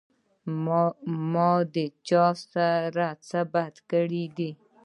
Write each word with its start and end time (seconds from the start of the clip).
ما 1.31 1.47
د 1.73 1.75
چا 2.07 2.25
سره 2.51 3.07
څۀ 3.27 3.41
بد 3.53 3.75
کړي 3.91 4.25
دي 4.37 4.51